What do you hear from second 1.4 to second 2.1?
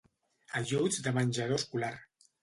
escolar.